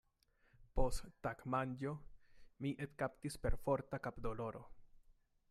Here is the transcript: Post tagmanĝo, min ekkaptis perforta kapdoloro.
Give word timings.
Post 0.77 1.03
tagmanĝo, 1.27 1.93
min 2.65 2.83
ekkaptis 2.87 3.39
perforta 3.45 4.01
kapdoloro. 4.09 4.65